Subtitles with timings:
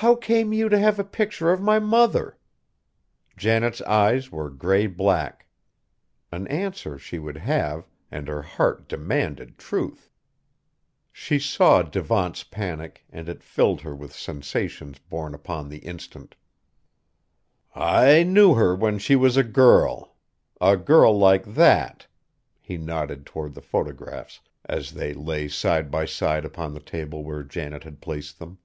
[0.00, 2.36] "How came you to have a picture of my mother?"
[3.34, 5.46] Janet's eyes were gray black.
[6.30, 10.10] An answer she would have, and her heart demanded truth.
[11.10, 16.36] She saw Devant's panic and it filled her with sensations born upon the instant.
[17.74, 20.14] "I knew her when she was a girl.
[20.60, 22.06] A girl like that!"
[22.60, 27.42] He nodded toward the photographs as they lay side by side upon the table where
[27.42, 28.58] Janet had placed them.